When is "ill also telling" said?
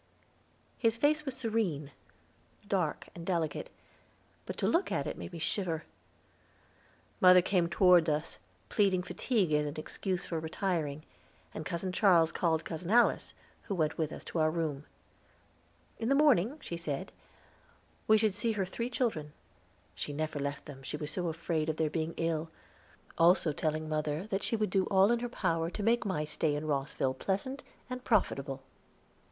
22.17-23.87